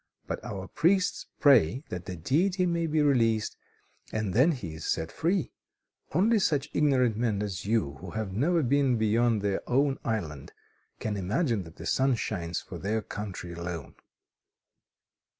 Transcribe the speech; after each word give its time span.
But 0.25 0.43
our 0.43 0.67
priests 0.67 1.27
pray 1.39 1.83
that 1.89 2.05
the 2.05 2.15
Deity 2.15 2.65
may 2.65 2.87
be 2.87 3.03
released, 3.03 3.55
and 4.11 4.33
then 4.33 4.51
he 4.53 4.73
is 4.73 4.83
set 4.83 5.11
free. 5.11 5.51
Only 6.11 6.39
such 6.39 6.71
ignorant 6.73 7.17
men 7.17 7.43
as 7.43 7.67
you, 7.67 7.97
who 7.99 8.09
have 8.09 8.33
never 8.33 8.63
been 8.63 8.97
beyond 8.97 9.43
their 9.43 9.61
own 9.69 9.99
island, 10.03 10.53
can 10.99 11.15
imagine 11.17 11.65
that 11.65 11.75
the 11.75 11.85
sun 11.85 12.15
shines 12.15 12.59
for 12.59 12.79
their 12.79 13.03
country 13.03 13.53
alone." 13.53 13.93